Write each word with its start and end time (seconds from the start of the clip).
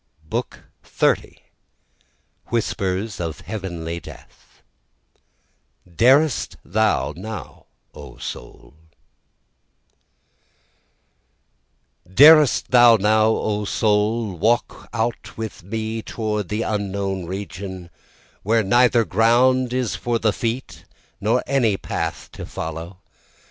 BOOK 0.27 0.63
XXX. 0.83 1.37
WHISPERS 2.47 3.19
OF 3.19 3.41
HEAVENLY 3.41 3.99
DEATH 3.99 4.63
Darest 5.95 6.57
Thou 6.65 7.13
Now 7.15 7.67
O 7.93 8.17
Soul 8.17 8.73
Darest 12.11 12.71
thou 12.71 12.95
now 12.95 13.27
O 13.27 13.63
soul, 13.63 14.35
Walk 14.39 14.89
out 14.91 15.37
with 15.37 15.61
me 15.61 16.01
toward 16.01 16.49
the 16.49 16.63
unknown 16.63 17.27
region, 17.27 17.91
Where 18.41 18.63
neither 18.63 19.05
ground 19.05 19.71
is 19.71 19.95
for 19.95 20.17
the 20.17 20.33
feet 20.33 20.85
nor 21.19 21.43
any 21.45 21.77
path 21.77 22.27
to 22.31 22.47
follow? 22.47 22.97